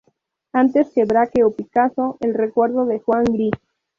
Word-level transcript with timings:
Antes 0.61 0.85
que 0.95 1.05
Braque 1.11 1.39
o 1.43 1.51
Picasso, 1.57 2.17
el 2.21 2.33
recuerdo 2.33 2.87
de 2.87 2.97
Juan 3.01 3.23
Gris. 3.23 3.51